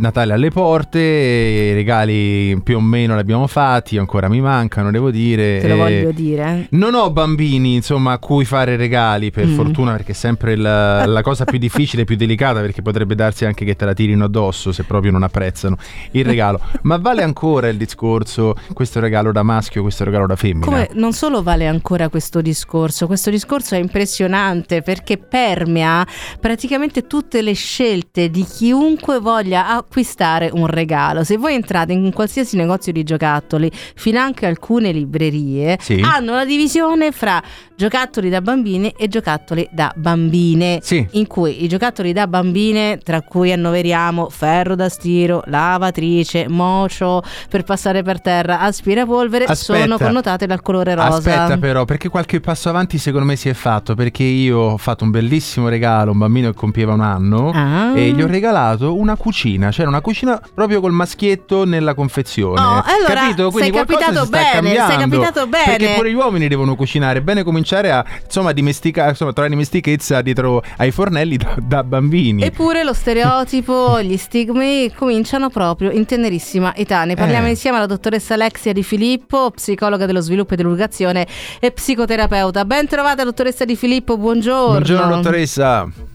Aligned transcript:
Natale 0.00 0.32
alle 0.32 0.50
porte, 0.50 0.98
i 0.98 1.74
regali 1.74 2.58
più 2.64 2.78
o 2.78 2.80
meno 2.80 3.12
li 3.12 3.20
abbiamo 3.20 3.46
fatti, 3.46 3.98
ancora 3.98 4.28
mi 4.28 4.40
mancano, 4.40 4.90
devo 4.90 5.10
dire. 5.10 5.58
Te 5.60 5.68
lo 5.68 5.76
voglio 5.76 6.10
dire. 6.10 6.68
Non 6.70 6.94
ho 6.94 7.10
bambini, 7.10 7.74
insomma, 7.74 8.12
a 8.12 8.18
cui 8.18 8.46
fare 8.46 8.76
regali, 8.76 9.30
per 9.30 9.46
mm. 9.46 9.54
fortuna, 9.54 9.92
perché 9.92 10.12
è 10.12 10.14
sempre 10.14 10.56
la, 10.56 11.04
la 11.06 11.20
cosa 11.20 11.44
più 11.44 11.58
difficile, 11.58 12.04
più 12.04 12.16
delicata, 12.16 12.60
perché 12.60 12.80
potrebbe 12.80 13.14
darsi 13.14 13.44
anche 13.44 13.66
che 13.66 13.76
te 13.76 13.84
la 13.84 13.92
tirino 13.92 14.24
addosso 14.24 14.72
se 14.72 14.84
proprio 14.84 15.12
non 15.12 15.22
apprezzano 15.22 15.76
il 16.12 16.24
regalo. 16.24 16.60
Ma 16.82 16.96
vale 16.96 17.22
ancora 17.22 17.68
il 17.68 17.76
discorso, 17.76 18.54
questo 18.72 19.00
regalo 19.00 19.32
da 19.32 19.42
maschio, 19.42 19.82
questo 19.82 20.04
regalo 20.04 20.26
da 20.26 20.36
femmina? 20.36 20.64
Come 20.64 20.88
non 20.94 21.12
solo 21.12 21.42
vale 21.42 21.66
ancora 21.66 22.08
questo 22.08 22.40
discorso, 22.40 23.06
questo 23.06 23.28
discorso 23.28 23.74
è 23.74 23.78
impressionante 23.78 24.80
perché 24.80 25.18
permea 25.18 26.06
praticamente 26.40 27.06
tutte 27.06 27.42
le 27.42 27.52
scelte 27.52 28.30
di 28.30 28.44
chiunque 28.44 29.18
voglia 29.18 29.66
acquistare 29.90 30.50
un 30.52 30.68
regalo. 30.68 31.24
Se 31.24 31.36
voi 31.36 31.54
entrate 31.54 31.92
in 31.92 32.12
qualsiasi 32.12 32.56
negozio 32.56 32.92
di 32.92 33.02
giocattoli, 33.02 33.70
finanche 33.96 34.46
alcune 34.46 34.92
librerie, 34.92 35.78
sì. 35.80 36.00
hanno 36.00 36.34
la 36.34 36.44
divisione 36.44 37.10
fra 37.10 37.42
giocattoli 37.74 38.28
da 38.28 38.40
bambini 38.40 38.92
e 38.96 39.08
giocattoli 39.08 39.68
da 39.72 39.92
bambine, 39.96 40.78
sì. 40.80 41.04
in 41.12 41.26
cui 41.26 41.64
i 41.64 41.68
giocattoli 41.68 42.12
da 42.12 42.28
bambine, 42.28 42.98
tra 43.02 43.22
cui 43.22 43.50
annoveriamo 43.52 44.28
ferro 44.28 44.76
da 44.76 44.88
stiro, 44.88 45.42
lavatrice, 45.46 46.46
mocio 46.48 47.22
per 47.48 47.64
passare 47.64 48.02
per 48.02 48.20
terra, 48.20 48.60
aspirapolvere, 48.60 49.46
Aspetta. 49.46 49.80
sono 49.80 49.98
connotate 49.98 50.46
dal 50.46 50.62
colore 50.62 50.94
rosa. 50.94 51.16
Aspetta 51.16 51.58
però, 51.58 51.84
perché 51.84 52.08
qualche 52.08 52.38
passo 52.38 52.68
avanti 52.68 52.98
secondo 52.98 53.26
me 53.26 53.34
si 53.34 53.48
è 53.48 53.54
fatto, 53.54 53.94
perché 53.94 54.22
io 54.22 54.58
ho 54.58 54.76
fatto 54.76 55.02
un 55.02 55.10
bellissimo 55.10 55.68
regalo 55.68 56.10
a 56.10 56.12
un 56.12 56.18
bambino 56.18 56.50
che 56.50 56.56
compieva 56.56 56.92
un 56.92 57.00
anno 57.00 57.50
ah. 57.52 57.92
e 57.96 58.10
gli 58.10 58.22
ho 58.22 58.26
regalato 58.26 58.96
una 58.96 59.16
cucina, 59.16 59.72
c'era 59.80 59.88
una 59.88 60.02
cucina 60.02 60.40
proprio 60.52 60.80
col 60.80 60.92
maschietto 60.92 61.64
nella 61.64 61.94
confezione. 61.94 62.60
Oh, 62.60 62.82
allora 62.84 63.14
Capito? 63.14 63.50
Quindi 63.50 63.70
sei 63.72 63.86
capitato 63.86 64.26
bene, 64.26 64.74
sei 64.74 64.96
capitato 64.98 65.46
bene. 65.46 65.76
Perché 65.76 65.94
pure 65.96 66.10
gli 66.10 66.14
uomini 66.14 66.48
devono 66.48 66.76
cucinare, 66.76 67.22
bene 67.22 67.42
cominciare 67.42 67.90
a 67.90 68.04
insomma 68.22 68.52
dimesticare, 68.52 69.10
insomma 69.10 69.32
trovare 69.32 69.54
dimestichezza 69.54 70.20
dietro 70.20 70.62
ai 70.76 70.90
fornelli 70.90 71.38
da, 71.38 71.56
da 71.58 71.82
bambini. 71.82 72.42
Eppure 72.42 72.84
lo 72.84 72.92
stereotipo, 72.92 74.00
gli 74.04 74.16
stigmi 74.16 74.92
cominciano 74.94 75.48
proprio 75.48 75.90
in 75.90 76.04
tenerissima 76.04 76.74
età. 76.74 77.04
Ne 77.04 77.14
parliamo 77.14 77.46
eh. 77.46 77.50
insieme 77.50 77.78
alla 77.78 77.86
dottoressa 77.86 78.34
Alexia 78.34 78.72
Di 78.72 78.82
Filippo, 78.82 79.50
psicologa 79.50 80.04
dello 80.04 80.20
sviluppo 80.20 80.52
e 80.52 80.56
dell'educazione 80.56 81.26
e 81.58 81.70
psicoterapeuta. 81.70 82.64
Ben 82.66 82.86
trovata 82.86 83.24
dottoressa 83.24 83.64
Di 83.64 83.76
Filippo, 83.76 84.18
buongiorno. 84.18 84.72
Buongiorno 84.72 85.14
dottoressa. 85.16 86.09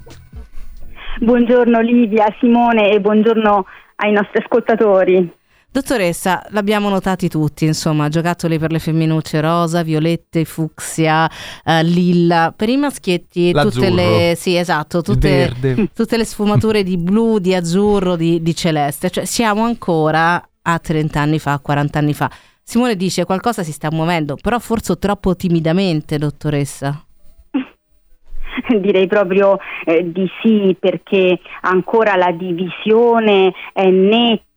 Buongiorno 1.20 1.80
Livia, 1.80 2.26
Simone 2.40 2.92
e 2.92 3.00
buongiorno 3.00 3.66
ai 3.98 4.12
nostri 4.12 4.42
ascoltatori. 4.44 5.32
Dottoressa, 5.72 6.46
l'abbiamo 6.50 6.90
notati 6.90 7.30
tutti, 7.30 7.66
insomma, 7.66 8.10
giocattoli 8.10 8.58
per 8.60 8.72
le 8.72 8.80
femminucce 8.80 9.42
rosa, 9.42 9.84
violette, 9.84 10.46
fucsia, 10.46 11.26
uh, 11.26 11.82
lilla, 11.84 12.54
per 12.56 12.70
i 12.70 12.78
maschietti 12.78 13.52
L'azzurro. 13.52 13.74
tutte 13.74 13.90
le 13.92 14.36
sì, 14.38 14.56
esatto, 14.56 15.02
tutte, 15.02 15.54
tutte 15.94 16.18
le 16.18 16.26
sfumature 16.26 16.84
di 16.84 16.98
blu, 16.98 17.40
di 17.40 17.54
azzurro, 17.54 18.16
di, 18.16 18.42
di 18.42 18.56
celeste, 18.56 19.10
cioè 19.10 19.26
siamo 19.26 19.64
ancora 19.64 20.42
a 20.62 20.80
30 20.80 21.20
anni 21.20 21.40
fa, 21.40 21.60
40 21.60 22.00
anni 22.00 22.14
fa. 22.14 22.30
Simone 22.62 22.96
dice 22.96 23.26
qualcosa 23.26 23.64
si 23.64 23.72
sta 23.72 23.92
muovendo, 23.92 24.38
però 24.42 24.60
forse 24.60 24.98
troppo 24.98 25.36
timidamente, 25.36 26.18
dottoressa. 26.18 27.05
Direi 28.80 29.08
proprio 29.08 29.58
eh, 29.86 30.12
di 30.12 30.30
sì 30.42 30.76
perché 30.80 31.40
ancora 31.62 32.16
la 32.16 32.32
divisione 32.32 33.54
è 33.74 33.88
netta 33.90 34.55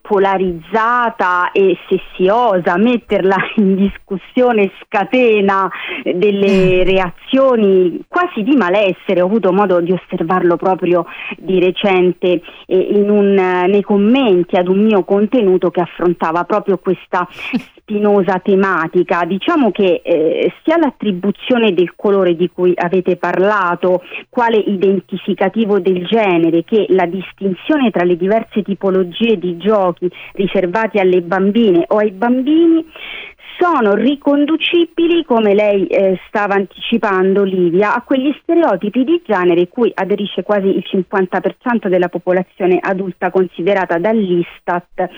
polarizzata 0.00 1.50
e 1.50 1.76
se 1.88 2.00
si 2.14 2.28
osa 2.28 2.76
metterla 2.76 3.36
in 3.56 3.74
discussione 3.74 4.70
scatena 4.84 5.68
delle 6.04 6.84
mm. 6.84 6.88
reazioni 6.88 8.04
quasi 8.06 8.42
di 8.42 8.56
malessere, 8.56 9.20
ho 9.20 9.26
avuto 9.26 9.52
modo 9.52 9.80
di 9.80 9.92
osservarlo 9.92 10.56
proprio 10.56 11.06
di 11.36 11.58
recente 11.58 12.42
eh, 12.66 12.88
un, 12.94 13.34
nei 13.34 13.82
commenti 13.82 14.56
ad 14.56 14.68
un 14.68 14.84
mio 14.84 15.04
contenuto 15.04 15.70
che 15.70 15.80
affrontava 15.80 16.44
proprio 16.44 16.78
questa 16.78 17.26
spinosa 17.90 18.38
tematica. 18.38 19.24
Diciamo 19.24 19.72
che 19.72 20.00
eh, 20.04 20.52
sia 20.62 20.78
l'attribuzione 20.78 21.74
del 21.74 21.94
colore 21.96 22.36
di 22.36 22.48
cui 22.52 22.72
avete 22.76 23.16
parlato, 23.16 24.02
quale 24.28 24.58
identificativo 24.58 25.80
del 25.80 26.06
genere, 26.06 26.62
che 26.62 26.86
la 26.90 27.06
distinzione 27.06 27.90
tra 27.90 28.04
le 28.04 28.16
diverse 28.16 28.62
tipologie 28.62 29.38
di 29.40 29.56
giochi 29.56 30.08
riservati 30.34 31.00
alle 31.00 31.22
bambine 31.22 31.84
o 31.88 31.96
ai 31.96 32.12
bambini 32.12 32.86
sono 33.58 33.94
riconducibili, 33.94 35.24
come 35.24 35.54
lei 35.54 35.86
eh, 35.86 36.18
stava 36.28 36.54
anticipando 36.54 37.42
Livia, 37.42 37.94
a 37.94 38.02
quegli 38.02 38.34
stereotipi 38.42 39.04
di 39.04 39.22
genere 39.24 39.68
cui 39.68 39.90
aderisce 39.94 40.42
quasi 40.42 40.68
il 40.68 40.84
50% 40.86 41.88
della 41.88 42.08
popolazione 42.08 42.78
adulta 42.80 43.30
considerata 43.30 43.98
dall'Istat 43.98 45.08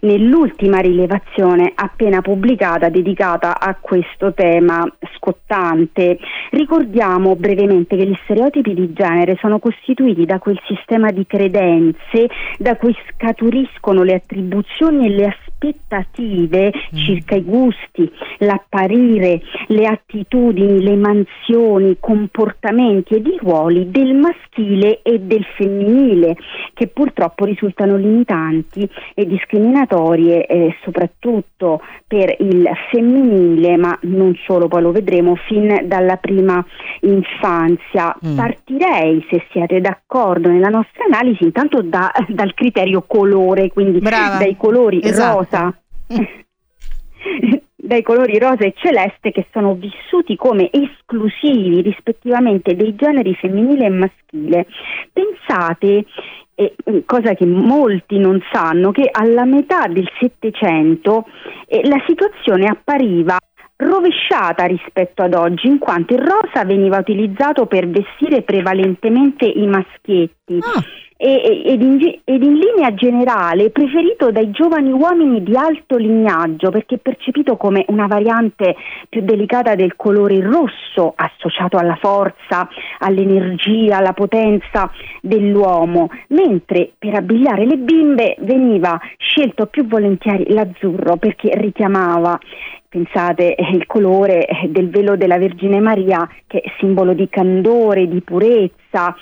nell'ultima 0.00 0.78
rilevazione 0.78 1.72
appena 1.74 2.20
pubblicata 2.20 2.88
dedicata 2.88 3.60
a 3.60 3.76
questo 3.80 4.32
tema 4.32 4.84
scottante. 5.16 6.18
Ricordiamo 6.50 7.36
brevemente 7.36 7.96
che 7.96 8.06
gli 8.06 8.18
stereotipi 8.24 8.74
di 8.74 8.92
genere 8.92 9.36
sono 9.40 9.58
costituiti 9.58 10.24
da 10.24 10.38
quel 10.38 10.60
sistema 10.66 11.10
di 11.10 11.26
credenze 11.26 12.28
da 12.58 12.76
cui 12.76 12.96
scaturiscono 13.10 14.02
le 14.02 14.14
attribuzioni 14.14 15.06
e 15.06 15.10
le 15.10 15.26
aspettative 15.26 16.72
mm. 16.72 16.96
circa 16.96 17.36
i 17.36 17.42
gusti 17.42 17.91
gesti, 17.92 18.10
l'apparire, 18.38 19.40
le 19.68 19.86
attitudini, 19.86 20.82
le 20.82 20.96
mansioni, 20.96 21.90
i 21.90 21.96
comportamenti 22.00 23.14
ed 23.14 23.26
i 23.26 23.36
ruoli 23.38 23.90
del 23.90 24.14
maschile 24.14 25.02
e 25.02 25.20
del 25.20 25.44
femminile, 25.56 26.36
che 26.74 26.88
purtroppo 26.88 27.44
risultano 27.44 27.96
limitanti 27.96 28.88
e 29.14 29.26
discriminatorie 29.26 30.46
eh, 30.46 30.76
soprattutto 30.82 31.82
per 32.06 32.34
il 32.40 32.68
femminile, 32.90 33.76
ma 33.76 33.96
non 34.02 34.34
solo, 34.46 34.68
poi 34.68 34.82
lo 34.82 34.92
vedremo, 34.92 35.36
fin 35.36 35.84
dalla 35.86 36.16
prima 36.16 36.64
infanzia. 37.00 38.16
Mm. 38.26 38.36
Partirei, 38.36 39.26
se 39.30 39.46
siete 39.50 39.80
d'accordo, 39.80 40.48
nella 40.48 40.68
nostra 40.68 41.04
analisi 41.04 41.44
intanto 41.44 41.82
da, 41.82 42.10
dal 42.28 42.54
criterio 42.54 43.04
colore, 43.06 43.68
quindi 43.68 43.98
Brava. 43.98 44.38
dai 44.38 44.56
colori 44.56 45.00
esatto. 45.02 45.38
rosa. 45.38 45.76
dai 47.82 48.02
colori 48.02 48.38
rosa 48.38 48.64
e 48.64 48.74
celeste 48.76 49.32
che 49.32 49.46
sono 49.50 49.74
vissuti 49.74 50.36
come 50.36 50.70
esclusivi 50.70 51.80
rispettivamente 51.80 52.76
dei 52.76 52.94
generi 52.94 53.34
femminile 53.34 53.86
e 53.86 53.90
maschile. 53.90 54.66
Pensate 55.12 56.04
eh, 56.54 56.74
cosa 57.04 57.34
che 57.34 57.44
molti 57.44 58.18
non 58.18 58.40
sanno, 58.52 58.92
che 58.92 59.08
alla 59.10 59.44
metà 59.44 59.88
del 59.88 60.08
Settecento 60.20 61.26
eh, 61.66 61.86
la 61.88 62.00
situazione 62.06 62.66
appariva 62.66 63.36
rovesciata 63.74 64.64
rispetto 64.66 65.22
ad 65.22 65.34
oggi, 65.34 65.66
in 65.66 65.78
quanto 65.78 66.14
il 66.14 66.20
rosa 66.20 66.64
veniva 66.64 66.98
utilizzato 66.98 67.66
per 67.66 67.88
vestire 67.88 68.42
prevalentemente 68.42 69.44
i 69.44 69.66
maschietti. 69.66 70.58
Ah 70.60 70.82
ed 71.22 71.80
in, 71.80 72.20
ed 72.24 72.42
in, 72.42 72.54
linea 72.54 72.92
generale 72.94 73.70
preferito 73.70 74.32
dai 74.32 74.50
giovani 74.50 74.90
uomini 74.90 75.40
di 75.44 75.54
alto 75.54 75.96
lignaggio 75.96 76.70
perché 76.70 76.98
percepito 76.98 77.56
come 77.56 77.84
una 77.88 78.08
variante 78.08 78.74
più 79.08 79.20
delicata 79.20 79.76
del 79.76 79.94
colore 79.94 80.40
rosso 80.40 81.12
associato 81.14 81.76
alla 81.76 81.94
forza, 81.94 82.68
all'energia, 82.98 83.98
alla 83.98 84.14
potenza 84.14 84.90
dell'uomo, 85.20 86.08
mentre 86.28 86.90
per 86.98 87.14
abbigliare 87.14 87.66
le 87.66 87.76
bimbe 87.76 88.34
veniva 88.40 88.98
scelto 89.16 89.66
più 89.66 89.86
volentieri 89.86 90.52
l'azzurro 90.52 91.16
perché 91.18 91.50
richiamava 91.54 92.36
pensate 92.88 93.54
il 93.72 93.86
colore 93.86 94.46
del 94.68 94.90
velo 94.90 95.16
della 95.16 95.38
Vergine 95.38 95.80
Maria 95.80 96.28
che 96.46 96.60
è 96.60 96.72
simbolo 96.78 97.14
di 97.14 97.26
candore, 97.30 98.06
di 98.06 98.20
purezza, 98.20 99.16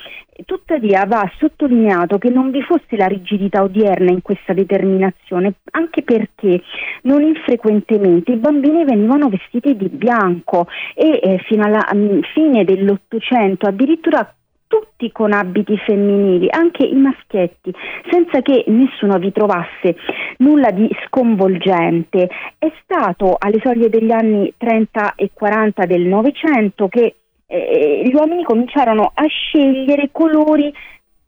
tuttavia 0.45 1.05
va 1.07 1.31
sottolineato 1.39 2.19
che 2.19 2.31
non 2.31 2.51
vi 2.51 2.63
fosse 2.63 2.97
la 2.97 3.07
rigidità 3.07 3.63
odierna 3.63 4.11
in 4.11 4.23
questa 4.23 4.53
determinazione, 4.53 5.55
anche 5.73 6.03
perché 6.03 6.63
non 7.03 7.23
infrequentemente 7.23 8.33
i 8.33 8.37
bambini 8.37 8.85
venivano 8.85 9.29
vestiti 9.29 9.77
di 9.77 9.89
bianco 9.89 10.67
e 10.95 11.21
eh, 11.23 11.39
fino 11.47 11.65
alla 11.65 11.87
um, 11.93 12.21
fine 12.33 12.65
dell'Ottocento 12.65 13.67
addirittura 13.67 14.35
tutti 14.71 15.11
con 15.11 15.33
abiti 15.33 15.77
femminili, 15.79 16.47
anche 16.49 16.87
i 16.87 16.95
maschietti, 16.95 17.75
senza 18.09 18.41
che 18.41 18.63
nessuno 18.69 19.19
vi 19.19 19.33
trovasse 19.33 19.97
nulla 20.39 20.71
di 20.71 20.89
sconvolgente. 21.07 22.29
È 22.57 22.71
stato 22.85 23.35
alle 23.37 23.59
soglie 23.65 23.89
degli 23.89 24.13
anni 24.13 24.55
30 24.57 25.15
e 25.17 25.31
40 25.35 25.87
del 25.87 26.03
Novecento 26.03 26.87
che 26.87 27.17
eh, 27.51 28.03
gli 28.05 28.15
uomini 28.15 28.45
cominciarono 28.45 29.11
a 29.13 29.27
scegliere 29.27 30.11
colori 30.13 30.73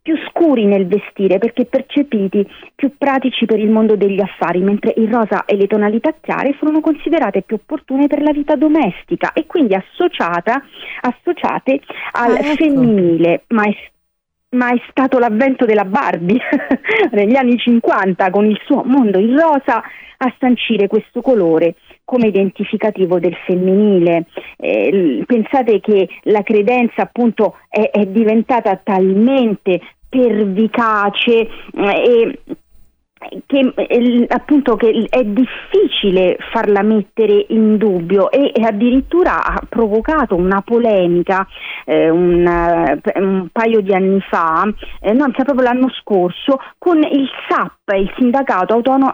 più 0.02 0.16
scuri 0.28 0.64
nel 0.64 0.86
vestire 0.86 1.38
perché 1.38 1.64
percepiti 1.64 2.44
più 2.74 2.96
pratici 2.98 3.46
per 3.46 3.58
il 3.60 3.70
mondo 3.70 3.94
degli 3.94 4.20
affari, 4.20 4.60
mentre 4.60 4.94
il 4.96 5.08
rosa 5.08 5.44
e 5.44 5.56
le 5.56 5.68
tonalità 5.68 6.14
chiare 6.20 6.54
furono 6.54 6.80
considerate 6.80 7.42
più 7.42 7.56
opportune 7.56 8.08
per 8.08 8.20
la 8.20 8.32
vita 8.32 8.56
domestica 8.56 9.32
e 9.32 9.46
quindi 9.46 9.74
associate 9.74 10.62
al 12.12 12.34
ah, 12.34 12.38
ecco. 12.38 12.54
femminile, 12.56 13.44
ma 13.48 13.64
è 13.64 13.76
ma 14.52 14.70
è 14.70 14.80
stato 14.90 15.18
l'avvento 15.18 15.64
della 15.64 15.84
Barbie 15.84 16.40
negli 17.12 17.36
anni 17.36 17.58
50 17.58 18.30
con 18.30 18.46
il 18.46 18.58
suo 18.64 18.82
mondo 18.84 19.18
in 19.18 19.38
rosa 19.38 19.82
a 20.24 20.34
sancire 20.38 20.86
questo 20.86 21.20
colore 21.20 21.74
come 22.04 22.28
identificativo 22.28 23.18
del 23.18 23.34
femminile. 23.46 24.26
Eh, 24.56 25.24
pensate 25.26 25.80
che 25.80 26.08
la 26.22 26.42
credenza 26.42 27.02
appunto 27.02 27.56
è, 27.68 27.90
è 27.90 28.06
diventata 28.06 28.80
talmente 28.82 29.80
pervicace 30.08 31.40
eh, 31.40 31.48
e 31.74 32.38
che 33.46 33.72
eh, 33.74 34.26
appunto 34.28 34.76
che 34.76 35.06
è 35.08 35.24
difficile 35.24 36.36
farla 36.50 36.82
mettere 36.82 37.46
in 37.48 37.76
dubbio 37.76 38.30
e, 38.30 38.52
e 38.54 38.64
addirittura 38.64 39.44
ha 39.44 39.62
provocato 39.68 40.34
una 40.34 40.60
polemica 40.62 41.46
eh, 41.84 42.10
un, 42.10 42.46
eh, 42.46 43.20
un, 43.20 43.48
paio 43.50 43.80
di 43.80 43.94
anni 43.94 44.20
fa, 44.28 44.66
eh, 45.00 45.12
no, 45.12 45.30
proprio 45.30 45.62
l'anno 45.62 45.90
scorso, 45.90 46.58
con 46.78 46.98
il 46.98 47.28
SAP, 47.48 47.96
il 47.96 48.12
sindacato 48.16 48.72
autonomo, 48.72 49.12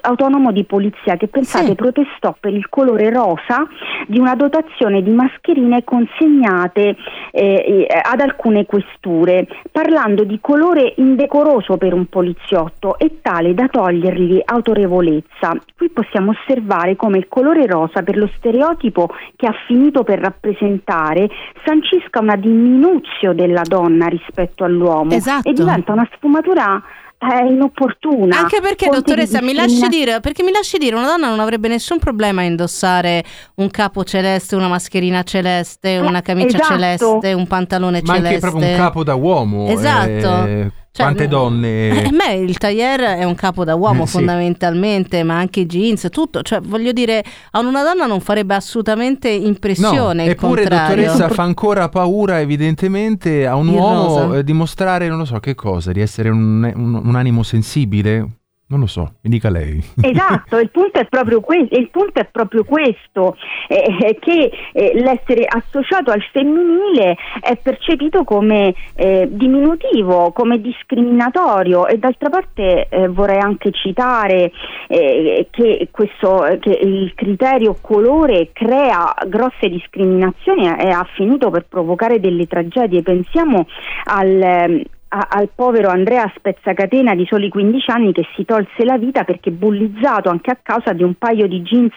autonomo 0.00 0.52
di 0.52 0.64
polizia 0.64 1.16
che 1.16 1.28
pensate 1.28 1.66
sì. 1.66 1.74
protestò 1.74 2.34
per 2.38 2.52
il 2.52 2.68
colore 2.68 3.10
rosa 3.10 3.66
di 4.06 4.18
una 4.18 4.34
dotazione 4.34 5.02
di 5.02 5.10
mascherine 5.10 5.84
consegnate 5.84 6.96
eh, 7.30 7.86
ad 8.02 8.20
alcune 8.20 8.66
questure, 8.66 9.46
parlando 9.70 10.24
di 10.24 10.38
colore 10.40 10.94
indecoroso 10.96 11.76
per 11.76 11.92
un 11.92 12.06
poliziotto 12.06 12.98
e 12.98 13.18
tale 13.20 13.45
tale 13.46 13.54
da 13.54 13.68
togliergli 13.68 14.42
autorevolezza. 14.44 15.56
Qui 15.76 15.90
possiamo 15.90 16.32
osservare 16.32 16.96
come 16.96 17.18
il 17.18 17.28
colore 17.28 17.66
rosa 17.66 18.02
per 18.02 18.16
lo 18.16 18.28
stereotipo 18.36 19.08
che 19.36 19.46
ha 19.46 19.54
finito 19.66 20.02
per 20.02 20.18
rappresentare 20.18 21.28
sancisca 21.64 22.20
una 22.20 22.36
diminuzione 22.36 23.34
della 23.34 23.62
donna 23.62 24.06
rispetto 24.06 24.64
all'uomo 24.64 25.12
esatto. 25.12 25.48
e 25.48 25.52
diventa 25.52 25.92
una 25.92 26.08
sfumatura 26.16 26.82
è 27.18 27.44
inopportuna. 27.44 28.40
Anche 28.40 28.60
perché, 28.60 28.90
dottoressa, 28.90 29.40
mi 29.40 29.54
lasci, 29.54 29.88
dire, 29.88 30.20
perché 30.20 30.42
mi 30.42 30.52
lasci 30.52 30.76
dire, 30.76 30.96
una 30.96 31.06
donna 31.06 31.28
non 31.28 31.40
avrebbe 31.40 31.66
nessun 31.66 31.98
problema 31.98 32.42
a 32.42 32.44
indossare 32.44 33.24
un 33.54 33.70
capo 33.70 34.04
celeste, 34.04 34.54
una 34.54 34.68
mascherina 34.68 35.22
celeste, 35.22 35.96
una 35.96 36.20
camicia 36.20 36.58
esatto. 36.58 36.74
celeste, 36.74 37.32
un 37.32 37.46
pantalone 37.46 38.02
Ma 38.04 38.14
celeste. 38.14 38.22
Ma 38.22 38.28
anche 38.28 38.38
proprio 38.38 38.70
un 38.70 38.76
capo 38.76 39.02
da 39.02 39.14
uomo. 39.14 39.66
Esatto. 39.68 40.44
Eh 40.44 40.70
cioè, 40.96 41.04
Quante 41.04 41.28
donne? 41.28 42.04
Eh, 42.04 42.10
me 42.10 42.36
il 42.36 42.56
tailleur 42.56 43.00
è 43.00 43.24
un 43.24 43.34
capo 43.34 43.64
da 43.64 43.74
uomo 43.74 44.04
eh, 44.04 44.06
fondamentalmente, 44.06 45.22
ma 45.24 45.36
anche 45.36 45.60
i 45.60 45.66
jeans, 45.66 46.08
tutto. 46.10 46.40
Cioè, 46.40 46.60
voglio 46.62 46.92
dire, 46.92 47.22
a 47.50 47.58
una 47.58 47.82
donna 47.82 48.06
non 48.06 48.20
farebbe 48.20 48.54
assolutamente 48.54 49.28
impressione. 49.28 50.24
No, 50.24 50.30
eppure, 50.30 50.62
contrario. 50.62 51.04
dottoressa, 51.04 51.28
fa 51.28 51.42
ancora 51.42 51.90
paura, 51.90 52.40
evidentemente, 52.40 53.46
a 53.46 53.56
un 53.56 53.68
il 53.68 53.74
uomo 53.74 54.34
eh, 54.36 54.42
dimostrare, 54.42 55.06
non 55.08 55.18
lo 55.18 55.26
so 55.26 55.38
che 55.38 55.54
cosa, 55.54 55.92
di 55.92 56.00
essere 56.00 56.30
un, 56.30 56.72
un, 56.74 56.94
un 57.04 57.14
animo 57.14 57.42
sensibile. 57.42 58.30
Non 58.68 58.80
lo 58.80 58.86
so, 58.86 59.12
mi 59.20 59.30
dica 59.30 59.48
lei. 59.48 59.80
Esatto, 60.00 60.58
il 60.58 60.70
punto 60.70 60.98
è 60.98 61.06
proprio, 61.06 61.40
que- 61.40 61.68
punto 61.90 62.20
è 62.20 62.24
proprio 62.24 62.64
questo, 62.64 63.36
eh, 63.68 64.16
che 64.18 64.50
eh, 64.72 64.92
l'essere 64.94 65.46
associato 65.46 66.10
al 66.10 66.22
femminile 66.32 67.16
è 67.40 67.56
percepito 67.56 68.24
come 68.24 68.74
eh, 68.94 69.28
diminutivo, 69.30 70.32
come 70.32 70.60
discriminatorio 70.60 71.86
e 71.86 71.98
d'altra 71.98 72.28
parte 72.28 72.88
eh, 72.88 73.08
vorrei 73.08 73.38
anche 73.38 73.70
citare 73.70 74.50
eh, 74.88 75.46
che, 75.50 75.88
questo, 75.92 76.44
che 76.58 76.70
il 76.82 77.12
criterio 77.14 77.76
colore 77.80 78.50
crea 78.52 79.14
grosse 79.28 79.68
discriminazioni 79.68 80.66
e 80.66 80.88
ha 80.88 81.06
finito 81.14 81.50
per 81.50 81.66
provocare 81.68 82.18
delle 82.18 82.46
tragedie. 82.46 83.02
Pensiamo 83.02 83.66
al, 84.04 84.84
a, 85.08 85.26
al 85.30 85.48
povero 85.54 85.88
Andrea 85.88 86.30
Spezzacatena 86.36 87.14
di 87.14 87.26
soli 87.26 87.48
15 87.48 87.90
anni 87.90 88.12
che 88.12 88.26
si 88.34 88.44
tolse 88.44 88.84
la 88.84 88.98
vita 88.98 89.24
perché 89.24 89.50
bullizzato 89.50 90.28
anche 90.28 90.50
a 90.50 90.58
causa 90.62 90.92
di 90.92 91.02
un 91.02 91.14
paio 91.14 91.46
di 91.46 91.62
jeans 91.62 91.94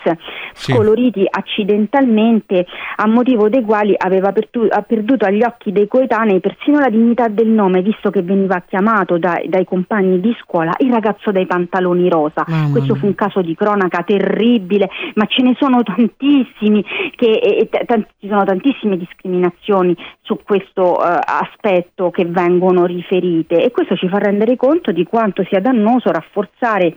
sì. 0.54 0.72
scoloriti 0.72 1.26
accidentalmente 1.30 2.66
a 2.98 3.08
motivo 3.08 3.50
dei 3.50 3.64
quali 3.64 3.94
aveva 3.98 4.32
perdu- 4.32 4.70
perduto 4.86 5.26
agli 5.26 5.44
occhi 5.44 5.72
dei 5.72 5.88
coetanei 5.88 6.40
persino 6.40 6.80
la 6.80 6.90
dignità 6.90 7.28
del 7.28 7.48
nome 7.48 7.82
visto 7.82 8.10
che 8.10 8.22
veniva 8.22 8.62
chiamato 8.68 9.18
dai, 9.18 9.50
dai 9.50 9.66
compagni 9.66 10.20
di 10.20 10.36
scuola 10.42 10.74
il 10.80 10.92
ragazzo 10.92 11.32
dai 11.32 11.46
pantaloni 11.46 12.10
rosa. 12.10 12.44
Mamma 12.48 12.72
Questo 12.72 12.96
fu 12.96 13.06
un 13.06 13.16
caso 13.16 13.42
di 13.42 13.56
cronaca 13.56 14.04
terribile, 14.04 14.90
ma 15.16 15.26
ce 15.26 15.42
ne 15.42 15.56
sono 15.58 15.84
tantissimi 15.84 16.84
che 17.16 17.32
e, 17.32 17.70
t- 17.70 18.08
ci 18.20 18.28
sono 18.28 18.44
tantissime 18.44 18.98
discriminazioni 18.98 19.96
su 20.22 20.40
questo 20.44 20.94
uh, 20.94 21.20
aspetto 21.26 22.12
che 22.12 22.26
vengono 22.26 22.86
riferite 23.00 23.28
ferite 23.30 23.64
e 23.64 23.72
questo 23.72 23.96
ci 23.96 24.08
fa 24.08 24.18
rendere 24.18 24.56
conto 24.56 24.92
di 24.92 25.04
quanto 25.04 25.44
sia 25.44 25.60
dannoso 25.60 26.12
rafforzare 26.12 26.96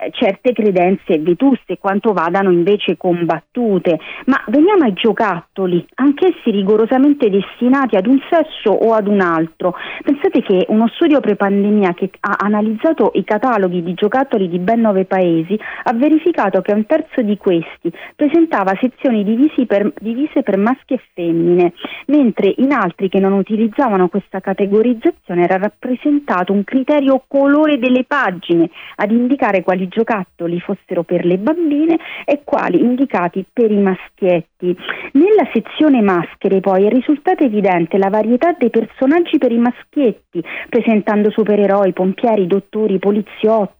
eh, 0.00 0.10
certe 0.12 0.52
credenze 0.52 1.18
vetuste 1.18 1.78
quanto 1.78 2.12
vadano 2.12 2.50
invece 2.50 2.96
combattute. 2.96 3.98
Ma 4.26 4.42
veniamo 4.48 4.84
ai 4.84 4.92
giocattoli, 4.92 5.84
anch'essi 5.94 6.50
rigorosamente 6.50 7.30
destinati 7.30 7.96
ad 7.96 8.06
un 8.06 8.18
sesso 8.30 8.70
o 8.70 8.92
ad 8.92 9.06
un 9.06 9.20
altro. 9.20 9.74
Pensate 10.02 10.42
che 10.42 10.66
uno 10.68 10.88
studio 10.88 11.20
pre-pandemia 11.20 11.94
che 11.94 12.10
ha 12.20 12.36
analizzato 12.38 13.10
i 13.14 13.24
cataloghi 13.24 13.82
di 13.82 13.94
giocattoli 13.94 14.48
di 14.48 14.58
ben 14.58 14.80
nove 14.80 15.04
paesi 15.04 15.58
ha 15.84 15.92
verificato 15.92 16.60
che 16.60 16.72
un 16.72 16.86
terzo 16.86 17.22
di 17.22 17.36
questi 17.36 17.92
presentava 18.14 18.76
sezioni 18.80 19.24
per, 19.66 19.92
divise 20.00 20.42
per 20.42 20.56
maschi 20.56 20.94
e 20.94 21.00
femmine, 21.14 21.72
mentre 22.06 22.54
in 22.58 22.72
altri 22.72 23.08
che 23.08 23.18
non 23.18 23.32
utilizzavano 23.32 24.08
questa 24.08 24.40
categorizzazione 24.40 25.27
era 25.36 25.56
rappresentato 25.56 26.52
un 26.52 26.64
criterio 26.64 27.24
colore 27.26 27.78
delle 27.78 28.04
pagine 28.04 28.70
ad 28.96 29.10
indicare 29.10 29.62
quali 29.62 29.88
giocattoli 29.88 30.60
fossero 30.60 31.02
per 31.02 31.24
le 31.24 31.38
bambine 31.38 31.98
e 32.24 32.42
quali 32.44 32.80
indicati 32.80 33.44
per 33.52 33.70
i 33.70 33.78
maschietti. 33.78 34.76
Nella 35.12 35.48
sezione 35.52 36.00
maschere 36.00 36.60
poi 36.60 36.86
è 36.86 36.88
risultata 36.88 37.44
evidente 37.44 37.98
la 37.98 38.08
varietà 38.08 38.54
dei 38.56 38.70
personaggi 38.70 39.38
per 39.38 39.52
i 39.52 39.58
maschietti, 39.58 40.42
presentando 40.68 41.30
supereroi, 41.30 41.92
pompieri, 41.92 42.46
dottori, 42.46 42.98
poliziotti, 42.98 43.77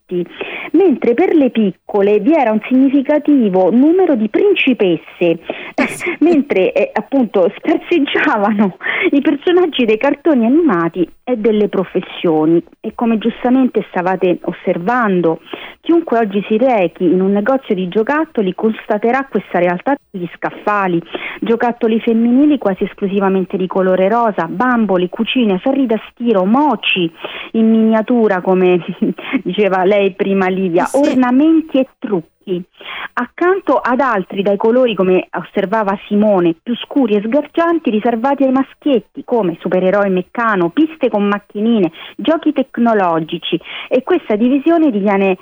mentre 0.72 1.14
per 1.14 1.34
le 1.34 1.50
piccole 1.50 2.18
vi 2.20 2.32
era 2.32 2.52
un 2.52 2.60
significativo 2.66 3.70
numero 3.70 4.14
di 4.14 4.28
principesse, 4.28 5.40
mentre 6.20 6.72
eh, 6.72 6.90
appunto 6.92 7.52
scarseggiavano 7.58 8.76
i 9.10 9.20
personaggi 9.20 9.84
dei 9.84 9.98
cartoni 9.98 10.46
animati 10.46 11.08
e 11.24 11.36
delle 11.36 11.68
professioni. 11.68 12.62
E 12.80 12.94
come 12.94 13.18
giustamente 13.18 13.84
stavate 13.90 14.38
osservando, 14.42 15.40
chiunque 15.80 16.18
oggi 16.18 16.42
si 16.48 16.56
rechi 16.56 17.04
in 17.04 17.20
un 17.20 17.32
negozio 17.32 17.74
di 17.74 17.88
giocattoli 17.88 18.54
constaterà 18.54 19.26
questa 19.28 19.58
realtà 19.58 19.94
degli 20.10 20.28
scaffali, 20.34 21.02
giocattoli 21.40 22.00
femminili 22.00 22.58
quasi 22.58 22.84
esclusivamente 22.84 23.56
di 23.56 23.66
colore 23.66 24.08
rosa, 24.08 24.46
bamboli, 24.48 25.08
cucine, 25.08 25.58
ferri 25.58 25.86
da 25.86 26.00
stiro, 26.10 26.44
moci 26.44 27.10
in 27.52 27.70
miniatura, 27.70 28.40
come 28.40 28.82
diceva 29.42 29.84
lei 29.84 29.97
prima 30.16 30.48
Livia, 30.48 30.84
sì. 30.84 30.96
ornamenti 30.96 31.78
e 31.78 31.88
trucchi 31.98 32.64
accanto 33.20 33.74
ad 33.74 34.00
altri 34.00 34.42
dai 34.42 34.56
colori, 34.56 34.94
come 34.94 35.28
osservava 35.32 35.98
Simone, 36.06 36.54
più 36.62 36.74
scuri 36.76 37.16
e 37.16 37.22
sgargianti, 37.22 37.90
riservati 37.90 38.44
ai 38.44 38.52
maschietti, 38.52 39.24
come 39.24 39.56
supereroi 39.60 40.10
meccano, 40.10 40.70
piste 40.70 41.08
con 41.10 41.24
macchinine, 41.24 41.90
giochi 42.16 42.52
tecnologici 42.52 43.60
e 43.88 44.02
questa 44.02 44.36
divisione 44.36 44.90
diviene 44.90 45.36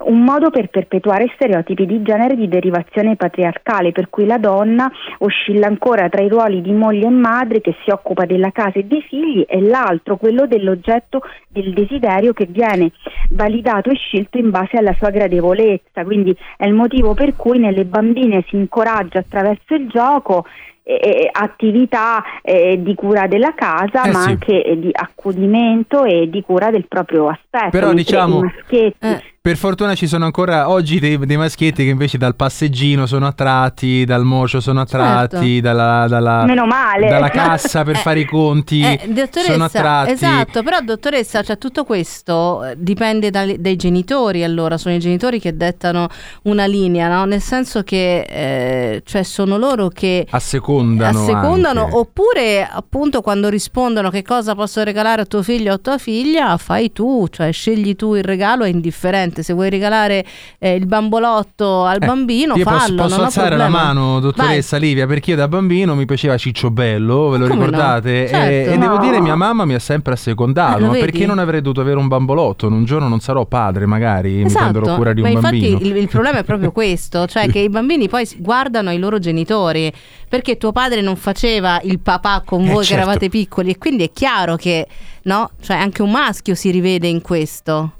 un 0.00 0.22
modo 0.22 0.50
per 0.50 0.68
perpetuare 0.68 1.30
stereotipi 1.34 1.86
di 1.86 2.02
genere 2.02 2.36
di 2.36 2.48
derivazione 2.48 3.16
patriarcale, 3.16 3.92
per 3.92 4.08
cui 4.08 4.26
la 4.26 4.38
donna 4.38 4.90
oscilla 5.18 5.66
ancora 5.66 6.08
tra 6.08 6.22
i 6.22 6.28
ruoli 6.28 6.60
di 6.60 6.72
moglie 6.72 7.06
e 7.06 7.10
madre 7.10 7.60
che 7.60 7.74
si 7.84 7.90
occupa 7.90 8.24
della 8.24 8.50
casa 8.52 8.78
e 8.78 8.84
dei 8.84 9.02
figli 9.02 9.44
e 9.48 9.60
l'altro, 9.60 10.16
quello 10.16 10.46
dell'oggetto 10.46 11.22
del 11.48 11.72
desiderio 11.72 12.32
che 12.32 12.46
viene 12.46 12.92
validato 13.30 13.90
e 13.90 13.94
scelto 13.94 14.38
in 14.38 14.50
base 14.50 14.76
alla 14.76 14.94
sua 14.94 15.10
gradevolezza. 15.10 16.04
Quindi 16.04 16.36
è 16.56 16.66
il 16.66 16.74
motivo 16.74 17.14
per 17.14 17.36
cui 17.36 17.58
nelle 17.58 17.84
bambine 17.84 18.44
si 18.48 18.56
incoraggia 18.56 19.20
attraverso 19.20 19.74
il 19.74 19.88
gioco 19.88 20.44
eh, 20.88 21.28
attività 21.30 22.22
eh, 22.42 22.80
di 22.82 22.94
cura 22.94 23.26
della 23.26 23.52
casa, 23.54 24.04
eh 24.04 24.10
ma 24.10 24.22
sì. 24.22 24.28
anche 24.30 24.76
di 24.78 24.88
accudimento 24.90 26.04
e 26.04 26.30
di 26.30 26.40
cura 26.40 26.70
del 26.70 26.86
proprio 26.88 27.28
aspetto. 27.28 27.70
Però 27.70 27.92
diciamo, 27.92 28.40
maschietti, 28.40 29.06
eh, 29.06 29.22
Per 29.48 29.56
fortuna 29.56 29.94
ci 29.94 30.06
sono 30.06 30.26
ancora 30.26 30.68
oggi 30.68 30.98
dei, 30.98 31.16
dei, 31.16 31.38
maschietti 31.38 31.82
che 31.82 31.88
invece 31.88 32.18
dal 32.18 32.36
passeggino 32.36 33.06
sono 33.06 33.26
attratti, 33.26 34.04
dal 34.04 34.22
mocio 34.22 34.60
sono 34.60 34.82
attratti, 34.82 35.54
certo. 35.54 35.60
dalla, 35.62 36.06
dalla, 36.06 36.44
dalla, 36.44 37.28
cassa 37.32 37.82
per 37.82 37.94
eh, 37.94 37.98
fare 38.00 38.20
i 38.20 38.24
conti 38.26 38.82
eh, 38.82 39.30
sono 39.30 39.64
attratti. 39.64 40.10
Esatto, 40.10 40.62
però 40.62 40.80
dottoressa, 40.80 41.42
cioè, 41.42 41.56
tutto 41.56 41.84
questo 41.84 42.62
eh, 42.62 42.74
dipende 42.76 43.30
dai, 43.30 43.58
dai, 43.58 43.76
genitori 43.76 44.44
allora, 44.44 44.76
sono 44.76 44.94
i 44.94 44.98
genitori 44.98 45.40
che 45.40 45.56
dettano 45.56 46.08
una 46.42 46.66
linea, 46.66 47.08
no? 47.08 47.24
nel 47.24 47.40
senso 47.40 47.82
che 47.84 48.26
eh, 48.28 49.02
cioè 49.06 49.22
sono 49.22 49.56
loro 49.56 49.88
che 49.88 50.26
assecondano, 50.28 51.22
assecondano 51.22 51.88
oppure 51.92 52.68
appunto 52.70 53.22
quando 53.22 53.48
rispondono 53.48 54.10
che 54.10 54.20
cosa 54.20 54.54
posso 54.54 54.82
regalare 54.82 55.22
a 55.22 55.24
tuo 55.24 55.42
figlio 55.42 55.72
o 55.72 55.76
a 55.76 55.78
tua 55.78 55.96
figlia, 55.96 56.54
fai 56.58 56.92
tu, 56.92 57.26
cioè 57.30 57.50
scegli 57.50 57.96
tu 57.96 58.14
il 58.14 58.24
regalo, 58.24 58.64
è 58.64 58.68
indifferente 58.68 59.36
assolutamente. 59.38 59.42
Se 59.42 59.52
vuoi 59.52 59.70
regalare 59.70 60.24
eh, 60.58 60.74
il 60.74 60.86
bambolotto 60.86 61.84
al 61.84 61.98
eh, 62.00 62.06
bambino, 62.06 62.54
io 62.56 62.64
fallo. 62.64 63.02
Posso, 63.02 63.08
posso 63.08 63.22
alzare 63.22 63.56
la 63.56 63.68
mano, 63.68 64.20
dottoressa 64.20 64.78
Vai. 64.78 64.88
Livia, 64.88 65.06
perché 65.06 65.30
io 65.30 65.36
da 65.36 65.48
bambino 65.48 65.94
mi 65.94 66.04
piaceva 66.04 66.36
Ciccio 66.36 66.70
Bello, 66.70 67.28
ve 67.30 67.38
lo 67.38 67.46
Come 67.48 67.64
ricordate? 67.64 68.22
No? 68.22 68.28
Certo, 68.28 68.70
e, 68.70 68.74
e, 68.74 68.78
devo 68.78 68.98
dire, 68.98 69.20
mia 69.20 69.36
mamma 69.36 69.64
mi 69.64 69.74
ha 69.74 69.78
sempre 69.78 70.12
assecondato. 70.14 70.78
Eh, 70.78 70.86
ma 70.86 70.92
perché 70.92 71.26
non 71.26 71.38
avrei 71.38 71.60
dovuto 71.60 71.80
avere 71.80 71.98
un 71.98 72.08
bambolotto? 72.08 72.66
Un 72.66 72.84
giorno 72.84 73.08
non 73.08 73.20
sarò 73.20 73.44
padre, 73.46 73.86
magari 73.86 74.42
esatto. 74.42 74.64
mi 74.64 74.70
prenderò 74.70 74.96
cura 74.96 75.12
di 75.12 75.22
ma 75.22 75.28
un 75.28 75.34
infatti 75.34 75.70
bambino. 75.70 75.78
Il, 75.90 75.96
il 75.96 76.08
problema 76.08 76.38
è 76.38 76.44
proprio 76.44 76.72
questo, 76.72 77.26
cioè 77.26 77.48
che 77.48 77.60
i 77.60 77.68
bambini 77.68 78.08
poi 78.08 78.28
guardano 78.38 78.92
i 78.92 78.98
loro 78.98 79.18
genitori 79.18 79.92
perché 80.28 80.58
tuo 80.58 80.72
padre 80.72 81.00
non 81.00 81.16
faceva 81.16 81.80
il 81.82 82.00
papà 82.00 82.42
con 82.44 82.66
voi 82.66 82.82
eh, 82.82 82.84
certo. 82.84 82.86
che 82.86 82.94
eravate 82.94 83.28
piccoli 83.28 83.70
e 83.70 83.78
quindi 83.78 84.04
è 84.04 84.12
chiaro 84.12 84.56
che 84.56 84.86
no? 85.22 85.50
Cioè 85.60 85.76
anche 85.76 86.02
un 86.02 86.10
maschio 86.10 86.54
si 86.54 86.70
rivede 86.70 87.06
in 87.08 87.22
questo 87.22 87.92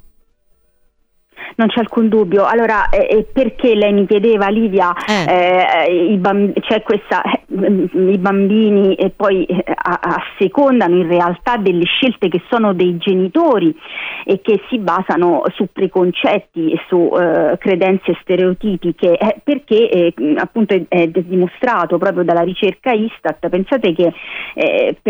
non 1.58 1.68
c'è 1.68 1.80
alcun 1.80 2.08
dubbio. 2.08 2.46
Allora, 2.46 2.88
eh, 2.88 3.26
perché 3.30 3.74
lei 3.74 3.92
mi 3.92 4.06
chiedeva, 4.06 4.48
Livia, 4.48 4.94
eh. 5.06 5.86
Eh, 5.88 6.16
bamb- 6.16 6.58
c'è 6.60 6.82
questa, 6.82 7.20
eh, 7.22 7.88
i 8.12 8.18
bambini 8.18 8.94
e 8.94 9.10
poi 9.10 9.44
eh, 9.44 9.64
assecondano 9.74 10.96
in 10.96 11.08
realtà 11.08 11.56
delle 11.56 11.84
scelte 11.84 12.28
che 12.28 12.42
sono 12.48 12.74
dei 12.74 12.96
genitori 12.98 13.76
e 14.24 14.40
che 14.40 14.62
si 14.68 14.78
basano 14.78 15.42
su 15.54 15.66
preconcetti 15.72 16.70
e 16.72 16.80
su 16.86 17.10
credenze 17.58 18.16
stereotipiche, 18.20 19.18
perché 19.42 20.12
appunto 20.36 20.74
è, 20.74 20.84
è, 20.86 21.08
dimostrato 21.08 21.98
proprio 21.98 22.22
dalla 22.24 22.42
ricerca 22.42 22.92
Istat, 22.92 23.48
pensate 23.48 23.94
che 23.94 24.12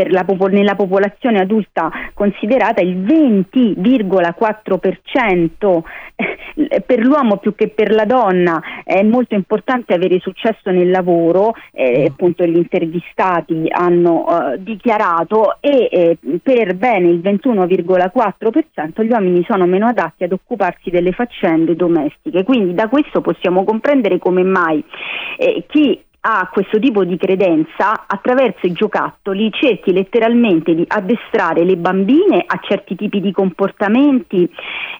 la 0.08 0.22
popol- 0.24 0.52
nella 0.52 0.76
popolazione 0.76 1.40
adulta 1.40 1.90
considerata 2.14 2.80
il 2.80 2.96
20,4% 2.96 5.82
per 6.84 6.98
l'uomo 7.00 7.36
più 7.36 7.54
che 7.54 7.68
per 7.68 7.92
la 7.92 8.04
donna 8.04 8.60
è 8.84 9.02
molto 9.02 9.34
importante 9.34 9.94
avere 9.94 10.18
successo 10.20 10.70
nel 10.70 10.90
lavoro, 10.90 11.54
eh, 11.72 12.02
mm. 12.02 12.06
appunto 12.06 12.44
gli 12.44 12.56
intervistati 12.56 13.66
hanno 13.68 14.26
eh, 14.52 14.62
dichiarato 14.62 15.56
e 15.60 15.88
eh, 15.90 16.18
per 16.42 16.74
bene 16.74 17.08
il 17.08 17.20
21,4% 17.20 19.04
gli 19.04 19.10
uomini 19.10 19.44
sono 19.48 19.66
meno 19.66 19.86
adatti 19.86 20.24
ad 20.24 20.32
occuparsi 20.32 20.90
delle 20.90 21.12
faccende 21.12 21.76
domestiche. 21.76 22.44
Quindi 22.44 22.74
da 22.74 22.88
questo 22.88 23.20
possiamo 23.20 23.64
comprendere 23.64 24.18
come 24.18 24.42
mai 24.42 24.82
eh, 25.38 25.64
chi 25.68 26.00
ha 26.20 26.48
questo 26.52 26.78
tipo 26.78 27.04
di 27.04 27.16
credenza 27.16 28.06
attraverso 28.06 28.66
i 28.66 28.72
giocattoli 28.72 29.50
cerchi 29.52 29.92
letteralmente 29.92 30.74
di 30.74 30.84
addestrare 30.86 31.64
le 31.64 31.76
bambine 31.76 32.44
a 32.46 32.58
certi 32.62 32.96
tipi 32.96 33.20
di 33.20 33.32
comportamenti 33.32 34.50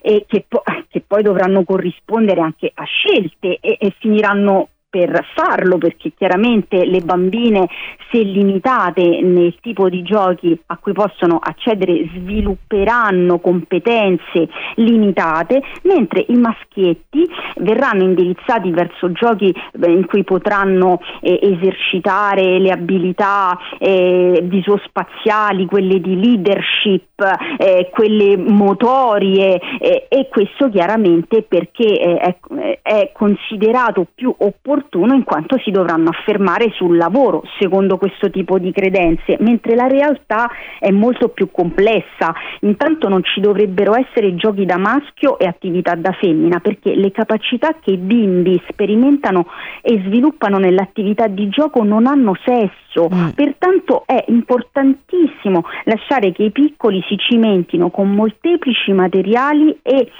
che, 0.00 0.44
po- 0.46 0.62
che 0.88 1.02
poi 1.06 1.22
dovranno 1.22 1.64
corrispondere 1.64 2.40
anche 2.40 2.70
a 2.72 2.84
scelte 2.84 3.58
e, 3.60 3.76
e 3.80 3.94
finiranno 3.98 4.68
per 4.90 5.22
farlo 5.34 5.76
perché 5.76 6.12
chiaramente 6.16 6.86
le 6.86 7.00
bambine 7.00 7.68
se 8.10 8.22
limitate 8.22 9.20
nel 9.20 9.54
tipo 9.60 9.90
di 9.90 10.02
giochi 10.02 10.58
a 10.66 10.78
cui 10.78 10.94
possono 10.94 11.38
accedere 11.42 12.08
svilupperanno 12.14 13.38
competenze 13.38 14.48
limitate 14.76 15.62
mentre 15.82 16.24
i 16.28 16.36
maschietti 16.36 17.28
verranno 17.56 18.04
indirizzati 18.04 18.70
verso 18.70 19.12
giochi 19.12 19.54
in 19.86 20.06
cui 20.06 20.24
potranno 20.24 21.00
eh, 21.20 21.38
esercitare 21.42 22.58
le 22.58 22.70
abilità 22.70 23.58
eh, 23.78 24.40
visuospaziali, 24.42 25.66
quelle 25.66 26.00
di 26.00 26.18
leadership, 26.18 27.20
eh, 27.58 27.90
quelle 27.92 28.38
motorie 28.38 29.60
eh, 29.80 30.06
e 30.08 30.28
questo 30.30 30.70
chiaramente 30.70 31.42
perché 31.42 31.84
eh, 31.84 32.16
è, 32.16 32.78
è 32.80 33.10
considerato 33.12 34.06
più 34.14 34.34
opportuno 34.38 34.76
opportuno 34.78 35.14
in 35.14 35.24
quanto 35.24 35.58
si 35.58 35.70
dovranno 35.70 36.10
affermare 36.10 36.70
sul 36.74 36.96
lavoro 36.96 37.42
secondo 37.58 37.98
questo 37.98 38.30
tipo 38.30 38.58
di 38.58 38.72
credenze, 38.72 39.36
mentre 39.40 39.74
la 39.74 39.86
realtà 39.86 40.50
è 40.78 40.90
molto 40.90 41.28
più 41.28 41.50
complessa. 41.50 42.34
Intanto 42.60 43.08
non 43.08 43.22
ci 43.24 43.40
dovrebbero 43.40 43.94
essere 43.94 44.34
giochi 44.36 44.64
da 44.64 44.78
maschio 44.78 45.38
e 45.38 45.46
attività 45.46 45.94
da 45.94 46.12
femmina, 46.12 46.60
perché 46.60 46.94
le 46.94 47.10
capacità 47.10 47.76
che 47.80 47.92
i 47.92 47.96
bimbi 47.96 48.60
sperimentano 48.68 49.46
e 49.82 50.02
sviluppano 50.06 50.58
nell'attività 50.58 51.26
di 51.26 51.48
gioco 51.48 51.82
non 51.82 52.06
hanno 52.06 52.36
sesso, 52.44 53.08
mm. 53.12 53.28
pertanto 53.30 54.04
è 54.06 54.24
importantissimo 54.28 55.64
lasciare 55.84 56.32
che 56.32 56.44
i 56.44 56.50
piccoli 56.50 57.02
si 57.08 57.16
cimentino 57.16 57.90
con 57.90 58.10
molteplici 58.10 58.92
materiali 58.92 59.78
e 59.82 60.10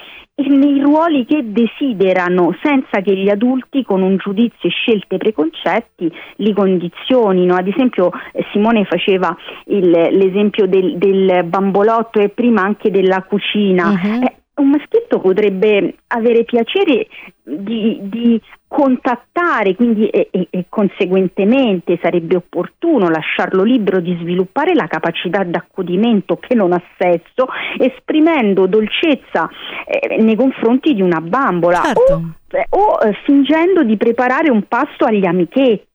nei 0.47 0.81
ruoli 0.81 1.25
che 1.25 1.43
desiderano 1.45 2.57
senza 2.63 3.01
che 3.01 3.15
gli 3.17 3.29
adulti 3.29 3.83
con 3.83 4.03
un 4.03 4.17
giudizio 4.17 4.69
e 4.69 4.73
scelte 4.73 5.17
preconcetti 5.17 6.11
li 6.37 6.53
condizionino. 6.53 7.57
Ad 7.57 7.67
esempio 7.67 8.11
eh, 8.33 8.45
Simone 8.53 8.85
faceva 8.85 9.37
il, 9.67 9.91
l'esempio 9.91 10.67
del, 10.67 10.97
del, 10.97 11.45
bambolotto 11.45 12.21
e 12.21 12.29
prima 12.29 12.63
anche 12.63 12.91
della 12.91 13.23
cucina. 13.23 13.89
Uh-huh. 13.89 14.23
Eh, 14.23 14.35
un 14.59 14.71
maschietto 14.71 15.21
potrebbe 15.21 15.97
avere 16.09 16.45
piacere 16.45 17.07
di, 17.43 17.99
di 18.03 18.41
contattare, 18.69 19.75
quindi 19.75 20.09
e, 20.09 20.29
e, 20.31 20.47
e, 20.51 20.67
conseguentemente 20.69 21.99
sarebbe 22.03 22.37
opportuno 22.37 23.09
lasciarlo 23.09 23.63
libero 23.63 23.99
di 23.99 24.17
sviluppare 24.21 24.75
la 24.75 24.87
capacità 24.87 25.43
d'accudimento 25.43 26.37
che 26.37 26.55
non 26.55 26.73
ha 26.73 26.83
sesso, 26.99 27.49
esprimendo 27.79 28.67
dolcezza 28.67 29.49
eh, 29.87 30.23
nei 30.23 30.37
confronti 30.37 30.93
di 30.93 31.01
una 31.01 31.23
bambola 31.23 31.81
certo. 31.83 32.13
o, 32.13 32.23
o 32.71 32.99
eh, 33.03 33.13
fingendo 33.25 33.83
di 33.85 33.97
preparare 33.97 34.51
un 34.51 34.63
pasto 34.67 35.05
agli 35.05 35.27
amichetti 35.27 35.87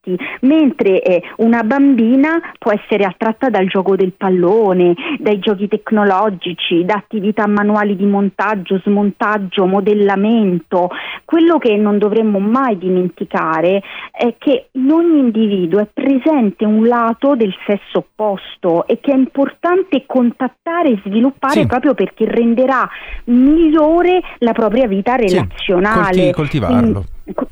mentre 0.41 1.01
eh, 1.01 1.23
una 1.37 1.63
bambina 1.63 2.39
può 2.59 2.71
essere 2.73 3.05
attratta 3.05 3.49
dal 3.49 3.67
gioco 3.67 3.95
del 3.95 4.11
pallone, 4.11 4.93
dai 5.19 5.39
giochi 5.39 5.67
tecnologici, 5.67 6.83
da 6.83 6.95
attività 6.95 7.47
manuali 7.47 7.95
di 7.95 8.05
montaggio, 8.05 8.81
smontaggio, 8.83 9.65
modellamento. 9.65 10.89
Quello 11.23 11.57
che 11.57 11.75
non 11.77 11.97
dovremmo 11.97 12.39
mai 12.39 12.77
dimenticare 12.77 13.81
è 14.11 14.35
che 14.37 14.67
in 14.71 14.91
ogni 14.91 15.19
individuo 15.19 15.79
è 15.79 15.87
presente 15.91 16.65
un 16.65 16.85
lato 16.85 17.35
del 17.35 17.53
sesso 17.65 17.99
opposto 17.99 18.85
e 18.87 18.99
che 18.99 19.11
è 19.11 19.15
importante 19.15 20.03
contattare 20.05 20.89
e 20.89 21.01
sviluppare 21.05 21.61
sì. 21.61 21.65
proprio 21.65 21.93
perché 21.93 22.25
renderà 22.25 22.87
migliore 23.25 24.21
la 24.39 24.51
propria 24.51 24.87
vita 24.87 25.15
relazionale. 25.15 26.13
Sì, 26.13 26.33
coltivarlo. 26.43 27.05
Quindi, 27.23 27.47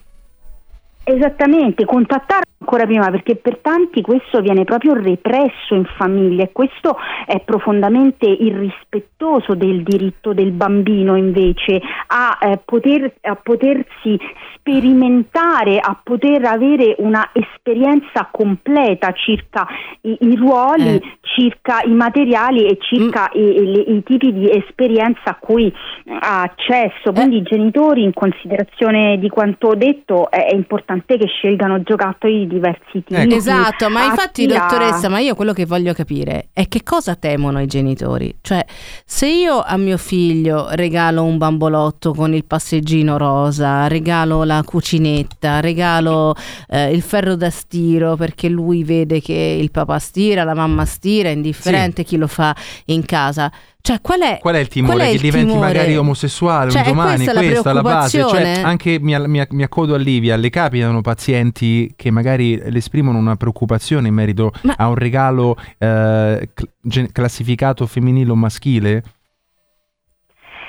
Esattamente, 1.03 1.86
contattarlo 1.86 2.51
ancora 2.62 2.86
prima 2.86 3.10
perché 3.10 3.36
per 3.36 3.58
tanti 3.58 4.01
questo 4.01 4.39
viene 4.39 4.63
proprio 4.63 4.93
represso 4.93 5.74
in 5.74 5.86
famiglia 5.98 6.43
e 6.43 6.51
questo 6.51 6.96
è 7.25 7.39
profondamente 7.41 8.27
irrispettoso 8.27 9.55
del 9.55 9.81
diritto 9.84 10.34
del 10.34 10.51
bambino 10.51 11.15
invece 11.15 11.81
a, 12.08 12.38
eh, 12.39 12.60
poter, 12.63 13.13
a 13.22 13.36
potersi 13.36 14.17
sperimentare, 14.55 15.79
a 15.79 16.00
poter 16.01 16.46
avere 16.46 16.96
una 17.00 17.31
esperienza 17.34 18.29
completa 18.31 19.12
circa 19.13 19.67
i, 20.01 20.17
i 20.20 20.36
ruoli, 20.36 20.96
eh. 20.96 21.01
circa 21.22 21.81
i 21.84 21.93
materiali 21.93 22.67
e 22.67 22.77
circa 22.79 23.31
mm. 23.36 23.39
i, 23.39 23.41
i, 23.41 23.96
i, 23.96 24.03
tipi 24.03 24.31
di 24.31 24.51
esperienza 24.51 25.31
a 25.31 25.38
cui 25.39 25.74
ha 26.20 26.43
accesso. 26.43 27.12
Quindi 27.12 27.38
eh. 27.38 27.39
i 27.39 27.43
genitori 27.43 28.03
in 28.03 28.13
considerazione 28.13 29.17
di 29.17 29.29
quanto 29.29 29.70
ho 29.70 29.75
detto 29.75 30.29
è, 30.29 30.46
è 30.46 30.53
importante 30.53 30.90
che 31.05 31.25
scelgano 31.27 31.81
giocattoli 31.83 32.39
di 32.39 32.48
diversi 32.48 33.03
tipi. 33.03 33.15
Ecco. 33.15 33.36
Esatto, 33.36 33.89
ma 33.89 34.05
infatti 34.05 34.45
dottoressa, 34.45 35.10
ma 35.10 35.19
io 35.19 35.36
quello 35.36 35.53
che 35.53 35.65
voglio 35.65 35.93
capire 35.93 36.50
è 36.53 36.67
che 36.67 36.83
cosa 36.83 37.15
temono 37.15 37.62
i 37.62 37.67
genitori? 37.67 38.36
Cioè, 38.41 38.65
se 39.05 39.27
io 39.27 39.62
a 39.62 39.77
mio 39.77 39.98
figlio 39.98 40.67
regalo 40.71 41.24
un 41.24 41.38
bambolotto 41.38 42.13
con 42.13 42.33
il 42.33 42.45
passeggino 42.45 43.17
rosa, 43.17 43.88
regalo 43.88 44.43
la 44.43 44.62
cucinetta, 44.63 45.60
regalo 45.60 46.36
eh, 46.67 46.91
il 46.91 47.01
ferro 47.01 47.36
da 47.36 47.50
stiro 47.50 48.15
perché 48.15 48.50
lui 48.50 48.83
vede 48.83 49.21
che 49.21 49.57
il 49.60 49.71
papà 49.71 50.00
stira, 50.00 50.43
la 50.43 50.55
mamma 50.55 50.86
stira, 50.86 51.29
è 51.29 51.33
indifferente 51.33 52.03
sì. 52.03 52.10
chi 52.10 52.17
lo 52.17 52.27
fa 52.27 52.55
in 52.86 53.05
casa. 53.05 53.51
Cioè, 53.83 54.00
qual 54.01 54.21
è, 54.21 54.38
qual 54.39 54.55
è 54.55 54.59
il 54.59 54.67
timore? 54.67 54.93
Qual 54.95 55.05
è 55.07 55.09
che 55.09 55.15
il 55.15 55.21
diventi 55.21 55.51
timore? 55.51 55.67
magari 55.67 55.97
omosessuale 55.97 56.69
Cioè, 56.71 56.81
un 56.81 56.88
domani? 56.88 57.23
questa 57.23 57.39
Questa 57.41 57.69
è 57.69 57.73
la 57.73 57.81
base. 57.81 58.09
Cioè, 58.19 58.29
preoccupazione? 58.29 58.63
anche 58.63 59.00
mi, 59.00 59.27
mi, 59.27 59.43
mi 59.50 59.63
accodo 59.63 59.95
a 59.95 59.97
Livia, 59.97 60.35
le 60.35 60.50
capitano 60.50 61.01
pazienti 61.01 61.93
che 61.95 62.11
magari 62.11 62.57
le 62.57 62.77
esprimono 62.77 63.17
una 63.17 63.35
preoccupazione 63.35 64.07
in 64.07 64.13
merito 64.13 64.51
Ma- 64.63 64.75
a 64.77 64.88
un 64.88 64.95
regalo 64.95 65.55
eh, 65.79 66.50
cl- 66.53 66.69
gen- 66.81 67.11
classificato 67.11 67.85
femminile 67.88 68.31
o 68.31 68.35
maschile? 68.35 69.03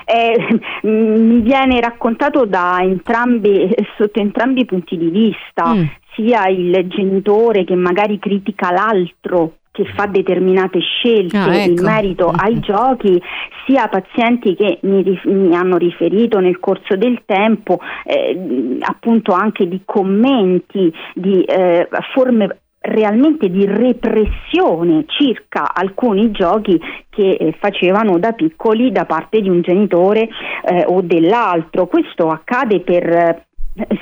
Eh, 0.04 0.58
mi 0.88 1.40
viene 1.40 1.80
raccontato 1.80 2.44
da 2.44 2.78
entrambi, 2.80 3.68
sotto 3.96 4.20
entrambi 4.20 4.60
i 4.62 4.64
punti 4.64 4.96
di 4.96 5.08
vista, 5.10 5.74
Mm. 5.74 5.84
sia 6.14 6.48
il 6.48 6.86
genitore 6.88 7.64
che 7.64 7.74
magari 7.74 8.18
critica 8.18 8.70
l'altro 8.72 9.58
che 9.72 9.86
fa 9.96 10.06
determinate 10.06 10.80
scelte 10.80 11.36
Ah, 11.38 11.64
in 11.64 11.72
ecco. 11.72 11.82
merito 11.82 12.28
ai 12.28 12.54
Mhm. 12.54 12.60
giochi, 12.60 13.22
sia 13.66 13.88
pazienti 13.88 14.54
che 14.54 14.78
mi, 14.82 15.02
rif- 15.02 15.24
mi 15.24 15.56
hanno 15.56 15.78
riferito 15.78 16.38
nel 16.40 16.60
corso 16.60 16.94
del 16.94 17.22
tempo 17.24 17.80
eh, 18.04 18.76
appunto 18.80 19.32
anche 19.32 19.66
di 19.66 19.80
commenti, 19.84 20.92
di 21.14 21.42
eh, 21.42 21.88
forme 22.12 22.58
realmente 22.84 23.48
di 23.48 23.64
repressione 23.64 25.04
circa 25.06 25.72
alcuni 25.72 26.32
giochi 26.32 26.78
che 27.08 27.30
eh, 27.30 27.54
facevano 27.58 28.18
da 28.18 28.32
piccoli 28.32 28.90
da 28.90 29.04
parte 29.06 29.40
di 29.40 29.48
un 29.48 29.62
genitore 29.62 30.28
eh, 30.64 30.84
o 30.86 31.00
dell'altro. 31.00 31.86
Questo 31.86 32.28
accade 32.28 32.80
per 32.80 33.44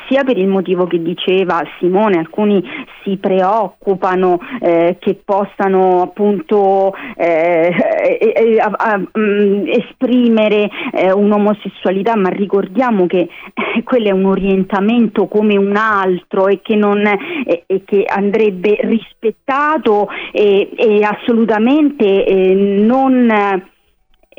sia 0.09 0.25
per 0.25 0.37
il 0.37 0.49
motivo 0.49 0.87
che 0.87 1.01
diceva 1.01 1.63
Simone, 1.79 2.19
alcuni 2.19 2.63
si 3.05 3.17
preoccupano 3.17 4.41
eh, 4.61 4.97
che 4.99 5.21
possano 5.25 6.03
appunto 6.03 6.93
eh, 7.17 7.73
eh, 8.21 8.33
eh, 8.35 8.59
a- 8.59 8.99
mm, 9.19 9.67
esprimere 9.69 10.69
eh, 10.93 11.13
un'omosessualità, 11.13 12.17
ma 12.17 12.29
ricordiamo 12.31 13.07
che 13.07 13.29
eh, 13.55 13.83
quello 13.85 14.09
è 14.09 14.13
un 14.13 14.25
orientamento 14.25 15.29
come 15.29 15.57
un 15.57 15.77
altro 15.77 16.49
e 16.49 16.61
che, 16.63 16.75
non, 16.75 17.07
e- 17.07 17.83
che 17.85 18.05
andrebbe 18.07 18.79
rispettato 18.83 20.09
e, 20.33 20.71
e 20.77 21.05
assolutamente 21.05 22.25
eh, 22.25 22.55
non 22.55 23.69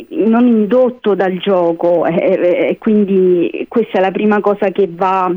non 0.10 0.48
indotto 0.48 1.15
dal 1.15 1.38
gioco 1.38 2.05
eh, 2.05 2.15
eh, 2.15 2.67
e 2.70 2.77
quindi 2.77 3.65
questa 3.67 4.00
è 4.00 4.01
la 4.01 4.12
prima 4.12 4.39
cosa 4.39 4.70
che 4.70 4.89
va, 4.91 5.34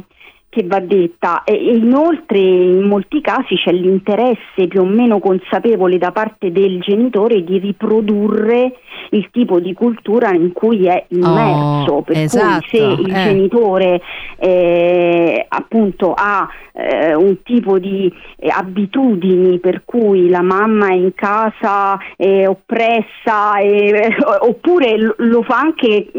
che 0.55 0.63
va 0.67 0.79
detta 0.79 1.43
e, 1.45 1.53
e 1.55 1.75
inoltre 1.75 2.39
in 2.39 2.83
molti 2.87 3.21
casi 3.21 3.57
c'è 3.57 3.73
l'interesse 3.73 4.69
più 4.69 4.83
o 4.83 4.85
meno 4.85 5.19
consapevole 5.19 5.99
da 5.99 6.13
parte 6.13 6.53
del 6.53 6.81
genitore 6.81 7.43
di 7.43 7.59
riprodurre 7.59 8.75
il 9.11 9.29
tipo 9.33 9.59
di 9.59 9.73
cultura 9.75 10.31
in 10.33 10.53
cui 10.53 10.87
è 10.87 11.05
immerso 11.09 11.93
Oh, 11.95 12.03
per 12.03 12.17
esatto, 12.19 12.67
cui 12.71 12.79
se 12.79 12.85
il 13.03 13.11
eh. 13.11 13.23
genitore 13.25 14.01
eh, 14.39 15.45
appunto 15.49 16.13
ha 16.17 16.49
eh, 16.73 17.15
un 17.15 17.43
tipo 17.43 17.79
di 17.79 18.13
eh, 18.37 18.49
abitudini 18.49 19.59
per 19.59 19.83
cui 19.85 20.29
la 20.29 20.43
mamma 20.43 20.89
è 20.89 20.95
in 20.95 21.13
casa 21.15 21.99
è 22.17 22.47
oppressa 22.47 23.59
e- 23.61 24.15
oppure 24.41 24.97
lo- 25.17 25.43
fa 25.43 25.59
anche 25.59 26.09
mh, 26.13 26.19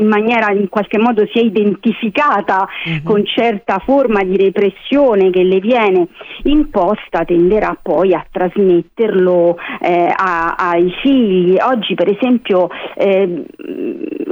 in 0.00 0.06
maniera 0.06 0.50
in 0.52 0.68
qualche 0.68 0.98
modo 0.98 1.26
si 1.32 1.38
è 1.38 1.42
identificata 1.42 2.66
Mhm. 2.86 3.02
con 3.02 3.22
certa 3.58 3.78
forma 3.84 4.22
di 4.22 4.36
repressione 4.36 5.30
che 5.30 5.42
le 5.42 5.58
viene 5.58 6.06
imposta 6.44 7.24
tenderà 7.24 7.76
poi 7.80 8.14
a 8.14 8.24
trasmetterlo 8.30 9.56
eh, 9.80 10.12
a- 10.14 10.54
ai 10.56 10.92
figli. 11.02 11.56
Oggi 11.60 11.94
per 11.94 12.08
esempio 12.08 12.68
eh, 12.94 13.44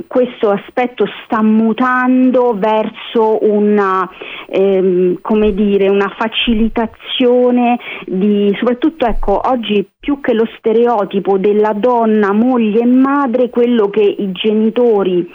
questo 0.07 0.51
aspetto 0.51 1.05
sta 1.25 1.43
mutando 1.43 2.55
verso 2.57 3.39
una, 3.43 4.09
ehm, 4.49 5.19
dire, 5.53 5.89
una 5.89 6.15
facilitazione 6.17 7.79
di, 8.07 8.55
soprattutto 8.59 9.07
ecco, 9.07 9.41
oggi 9.45 9.87
più 9.99 10.21
che 10.21 10.33
lo 10.33 10.47
stereotipo 10.59 11.39
della 11.39 11.73
donna, 11.73 12.33
moglie 12.33 12.81
e 12.81 12.87
madre, 12.87 13.51
quello 13.51 13.89
che 13.89 14.03
i 14.03 14.31
genitori 14.33 15.29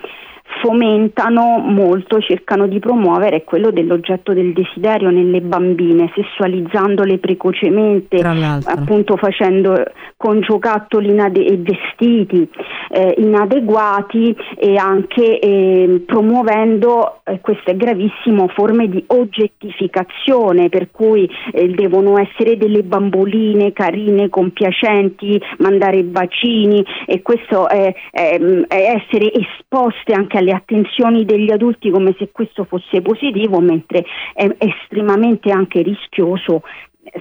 fomentano 0.62 1.60
molto, 1.60 2.20
cercano 2.20 2.68
di 2.68 2.80
promuovere 2.80 3.38
è 3.38 3.44
quello 3.44 3.72
dell'oggetto 3.72 4.34
del 4.34 4.54
desiderio 4.54 5.10
nelle 5.10 5.42
bambine, 5.42 6.12
sessualizzandole 6.14 7.18
precocemente, 7.20 8.18
appunto 8.66 9.16
facendo 9.18 9.84
con 10.18 10.40
giocattoli 10.42 11.10
inade- 11.10 11.46
e 11.46 11.58
vestiti 11.58 12.48
eh, 12.90 13.16
inadeguati 13.18 14.36
e 14.58 14.76
anche 14.76 15.40
eh, 15.40 16.04
promuovendo, 16.06 17.22
eh, 17.24 17.40
questo 17.42 17.72
è 17.72 17.76
gravissimo, 17.76 18.48
forme 18.50 18.88
di 18.88 19.04
oggettificazione 19.08 20.70
per 20.70 20.90
cui 20.92 21.30
eh, 21.54 21.70
devono 21.70 22.18
essere 22.20 22.58
delle 22.58 22.84
bamboline 22.84 23.74
carine, 23.74 24.30
compiacenti, 24.30 25.42
mandare 25.60 26.04
bacini 26.04 26.84
e 27.06 27.22
questo 27.22 27.68
è, 27.70 27.94
è- 28.12 28.40
è 28.68 29.02
essere 29.02 29.32
esposte 29.34 30.14
anche 30.14 30.38
alle 30.42 30.52
attenzioni 30.52 31.24
degli 31.24 31.52
adulti 31.52 31.90
come 31.90 32.16
se 32.18 32.30
questo 32.32 32.66
fosse 32.66 33.02
positivo, 33.02 33.60
mentre 33.60 34.04
è 34.34 34.50
estremamente 34.58 35.52
anche 35.52 35.82
rischioso 35.82 36.64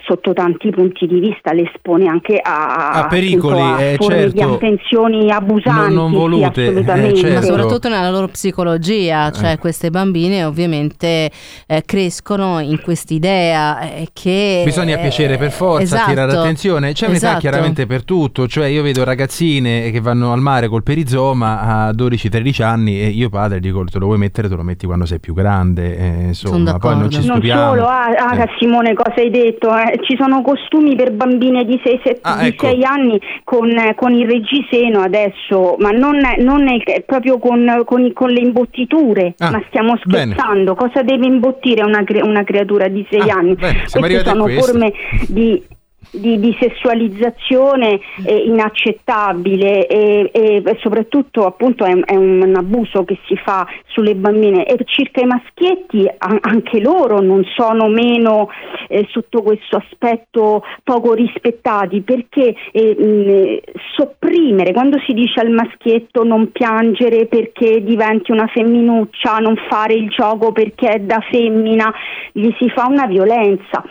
sotto 0.07 0.35
tanti 0.35 0.69
punti 0.71 1.07
di 1.07 1.19
vista 1.21 1.53
le 1.53 1.63
espone 1.73 2.07
anche 2.07 2.39
a, 2.41 2.91
A 2.91 3.07
pericoli, 3.07 3.59
appunto, 3.61 3.75
a 3.77 3.83
eh, 3.83 3.95
forme 3.97 4.29
di 4.31 4.39
certo. 4.39 4.55
attenzioni 4.55 5.31
abusanti 5.31 5.95
Non- 5.95 5.95
non 5.95 6.11
sì, 6.11 6.17
volute, 6.17 6.65
eh, 6.65 6.69
assolutamente. 6.69 7.17
certo. 7.17 7.35
Ma 7.35 7.43
soprattutto 7.43 7.89
nella 7.89 8.11
loro 8.11 8.29
psicologia, 8.29 9.31
cioè 9.31 9.53
Eh. 9.53 9.59
queste 9.59 9.91
bambine 9.91 10.45
ovviamente 10.45 11.31
eh, 11.67 11.83
crescono 11.87 12.61
in 12.61 12.79
quest'idea 12.83 13.81
eh, 13.81 14.09
che... 14.13 14.63
Bisogna 14.67 14.97
eh, 14.97 15.01
piacere 15.01 15.39
per 15.39 15.51
forza, 15.51 15.83
esatto, 15.83 16.03
attirare 16.03 16.33
attenzione. 16.37 16.93
C'è 16.93 17.07
un'età 17.07 17.27
esatto. 17.29 17.41
chiaramente 17.41 17.87
per 17.87 18.05
tutto, 18.05 18.47
cioè 18.47 18.67
io 18.67 18.83
vedo 18.83 19.03
ragazzine 19.03 19.91
che 19.91 20.01
vanno 20.01 20.33
al 20.33 20.41
mare 20.41 20.69
col 20.69 20.83
perizoma 20.83 21.61
a 21.87 21.91
12-13 21.93 22.63
anni 22.63 23.01
e 23.01 23.07
io 23.09 23.31
padre 23.31 23.61
dico 23.61 23.83
te 23.85 23.99
lo 23.99 24.07
vuoi 24.07 24.19
mettere, 24.19 24.49
te 24.49 24.55
lo 24.57 24.63
metti 24.63 24.85
quando 24.85 25.07
sei 25.07 25.21
più 25.21 25.33
grande, 25.33 25.97
eh, 25.97 26.23
insomma, 26.29 26.77
poi 26.79 26.97
non 26.99 27.11
ci 27.11 27.17
Non 27.27 27.37
stupiamo. 27.37 27.69
solo, 27.71 27.87
ah, 27.87 28.05
ah, 28.09 28.43
Eh. 28.43 28.49
Simone, 28.59 28.93
cosa 28.95 29.15
hai 29.21 29.31
detto? 29.31 29.69
Eh? 29.77 29.99
Ci 30.03 30.17
sono 30.19 30.43
costumi 30.43 30.95
per 30.97 31.13
bambine 31.13 31.65
di 31.65 31.81
6, 31.83 32.01
Ah, 32.23 32.47
ecco. 32.47 32.67
anni 32.83 33.21
con, 33.45 33.71
con 33.97 34.13
il 34.15 34.27
reggiseno 34.29 35.01
adesso, 35.01 35.77
ma 35.79 35.91
non, 35.91 36.19
non 36.39 36.69
è- 36.69 37.03
proprio 37.05 37.39
con, 37.39 37.83
con 37.85 38.13
con 38.13 38.31
le 38.31 38.41
imbottiture. 38.41 39.35
Ah, 39.39 39.51
ma 39.51 39.63
stiamo 39.69 39.97
bene. 40.05 40.33
scherzando? 40.33 40.75
Cosa 40.75 41.03
deve 41.03 41.27
imbottire 41.27 41.83
una, 41.85 42.05
una 42.23 42.45
creatura 42.45 42.89
di 42.89 43.07
6 43.11 43.21
Ah, 43.21 43.35
anni? 43.37 43.55
bene, 43.55 43.85
Queste 43.91 44.25
sono 44.25 44.47
forme 44.47 44.93
di 45.29 45.63
di, 46.11 46.41
di 46.41 46.57
sessualizzazione 46.59 48.01
eh, 48.25 48.37
inaccettabile 48.37 49.87
e, 49.87 50.31
e- 50.33 50.79
soprattutto 50.81 51.47
appunto 51.47 51.85
è, 51.85 51.95
è 52.05 52.17
un 52.17 52.53
abuso 52.57 53.05
che 53.05 53.19
si 53.27 53.37
fa 53.37 53.67
sulle 53.87 54.15
bambine. 54.15 54.65
E 54.67 54.79
circa 54.85 55.21
i 55.21 55.27
maschietti 55.27 56.09
anche 56.19 56.81
loro 56.81 57.21
non 57.21 57.45
sono 57.55 57.89
meno 57.89 58.49
eh, 58.89 59.07
sotto 59.11 59.43
questo 59.43 59.77
aspetto 59.77 60.65
poco 60.83 61.13
rispettati 61.15 62.01
perché 62.01 62.55
eh, 62.73 62.97
mh, 62.97 63.79
sopprimere 63.97 64.73
quando 64.73 64.99
si 65.07 65.13
dice 65.13 65.41
al 65.41 65.51
maschietto 65.51 66.25
non 66.25 66.51
piangere 66.51 67.27
perché 67.27 67.83
diventi 67.83 68.33
una 68.33 68.47
femminuccia 68.47 69.37
non 69.39 69.57
fare 69.69 69.95
il 69.95 70.09
gioco 70.09 70.53
perché 70.53 70.89
è 70.89 70.99
da 71.01 71.21
femmina 71.31 71.93
gli 72.33 72.51
si 72.59 72.69
fa 72.71 72.87
una 72.89 73.07
violenza. 73.07 73.83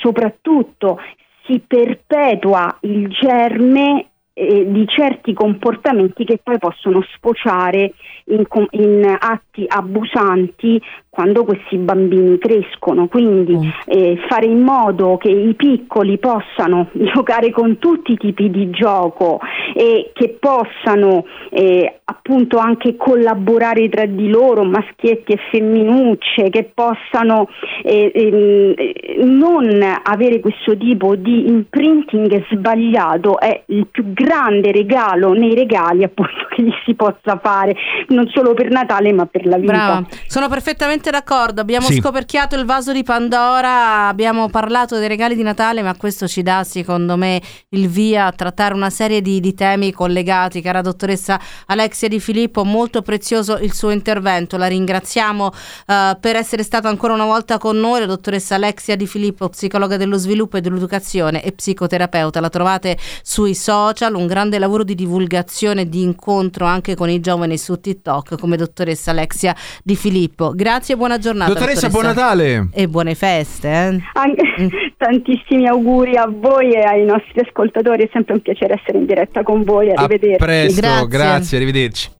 Soprattutto 0.00 1.00
si 1.48 1.60
perpetua 1.66 2.76
il 2.82 3.08
germe 3.08 4.10
eh, 4.38 4.70
di 4.70 4.86
certi 4.86 5.32
comportamenti 5.32 6.24
che 6.24 6.38
poi 6.40 6.58
possono 6.58 7.04
sfociare 7.14 7.92
in, 8.26 8.44
in 8.70 9.16
atti 9.18 9.64
abusanti 9.66 10.80
quando 11.10 11.42
questi 11.42 11.76
bambini 11.76 12.38
crescono. 12.38 13.08
Quindi 13.08 13.56
Mm. 13.56 13.68
eh, 13.86 14.18
fare 14.28 14.46
in 14.46 14.60
modo 14.60 15.16
che 15.16 15.30
i 15.30 15.54
piccoli 15.54 16.18
possano 16.18 16.90
giocare 17.12 17.50
con 17.50 17.78
tutti 17.78 18.12
i 18.12 18.16
tipi 18.16 18.50
di 18.50 18.70
gioco 18.70 19.40
e 19.74 20.10
che 20.12 20.36
possano 20.38 21.24
eh, 21.50 22.00
appunto 22.04 22.58
anche 22.58 22.96
collaborare 22.96 23.88
tra 23.88 24.06
di 24.06 24.28
loro, 24.28 24.62
maschietti 24.62 25.32
e 25.32 25.38
femminucce, 25.50 26.50
che 26.50 26.70
possano 26.72 27.48
eh, 27.82 28.12
ehm, 28.14 28.74
eh, 28.76 29.24
non 29.24 29.80
avere 30.02 30.38
questo 30.40 30.76
tipo 30.76 31.16
di 31.16 31.48
imprinting 31.48 32.44
sbagliato 32.50 33.40
è 33.40 33.62
il 33.66 33.86
più 33.90 34.12
grande 34.12 34.27
grande 34.28 34.72
regalo 34.72 35.32
nei 35.32 35.54
regali 35.54 36.04
appunto 36.04 36.46
che 36.50 36.62
gli 36.62 36.72
si 36.84 36.94
possa 36.94 37.38
fare, 37.42 37.74
non 38.08 38.28
solo 38.28 38.52
per 38.52 38.68
Natale 38.70 39.12
ma 39.12 39.24
per 39.24 39.46
la 39.46 39.56
vita. 39.56 39.72
Brava. 39.72 40.06
Sono 40.26 40.48
perfettamente 40.48 41.10
d'accordo, 41.10 41.62
abbiamo 41.62 41.86
Sì. 41.86 41.94
scoperchiato 41.94 42.56
il 42.56 42.66
vaso 42.66 42.92
di 42.92 43.02
Pandora, 43.02 44.06
abbiamo 44.08 44.50
parlato 44.50 44.98
dei 44.98 45.08
regali 45.08 45.34
di 45.34 45.42
Natale, 45.42 45.80
ma 45.82 45.96
questo 45.96 46.28
ci 46.28 46.42
dà 46.42 46.62
secondo 46.64 47.16
me 47.16 47.40
il 47.70 47.88
via 47.88 48.26
a 48.26 48.32
trattare 48.32 48.74
una 48.74 48.90
serie 48.90 49.22
di, 49.22 49.40
di 49.40 49.54
temi 49.54 49.92
collegati. 49.92 50.60
Cara 50.60 50.82
dottoressa 50.82 51.40
Alexia 51.66 52.08
Di 52.08 52.20
Filippo, 52.20 52.64
molto 52.64 53.00
prezioso 53.00 53.56
il 53.58 53.72
suo 53.72 53.90
intervento, 53.90 54.56
la 54.58 54.66
ringraziamo 54.66 55.50
eh, 55.86 56.16
per 56.20 56.36
essere 56.36 56.62
stata 56.62 56.88
ancora 56.88 57.14
una 57.14 57.24
volta 57.24 57.56
con 57.58 57.78
noi, 57.78 58.00
la 58.00 58.06
dottoressa 58.06 58.56
Alexia 58.56 58.96
Di 58.96 59.06
Filippo, 59.06 59.48
psicologa 59.48 59.96
dello 59.96 60.16
sviluppo 60.18 60.58
e 60.58 60.60
dell'educazione 60.60 61.42
e 61.42 61.52
psicoterapeuta, 61.52 62.40
la 62.40 62.50
trovate 62.50 62.96
sui 63.22 63.54
social, 63.54 64.14
un 64.18 64.26
grande 64.26 64.58
lavoro 64.58 64.84
di 64.84 64.94
divulgazione 64.94 65.82
e 65.82 65.88
di 65.88 66.02
incontro 66.02 66.66
anche 66.66 66.94
con 66.94 67.08
i 67.08 67.20
giovani 67.20 67.56
su 67.58 67.80
TikTok 67.80 68.38
come 68.38 68.56
dottoressa 68.56 69.10
Alexia 69.12 69.54
Di 69.82 69.96
Filippo. 69.96 70.52
Grazie 70.54 70.94
e 70.94 70.96
buona 70.96 71.18
giornata. 71.18 71.52
Dottoressa, 71.52 71.88
buon 71.88 72.04
Natale! 72.04 72.68
E 72.72 72.88
buone 72.88 73.14
feste. 73.14 73.68
eh. 73.68 73.98
Anche- 74.12 74.46
tantissimi 74.98 75.66
auguri 75.66 76.16
a 76.16 76.26
voi 76.28 76.72
e 76.72 76.80
ai 76.80 77.04
nostri 77.04 77.40
ascoltatori, 77.40 78.04
è 78.04 78.08
sempre 78.12 78.34
un 78.34 78.40
piacere 78.42 78.74
essere 78.80 78.98
in 78.98 79.06
diretta 79.06 79.42
con 79.42 79.62
voi, 79.62 79.90
A 79.90 80.02
arrivederci. 80.02 80.36
presto, 80.44 80.80
Grazie. 80.80 81.06
grazie, 81.08 81.56
arrivederci. 81.56 82.10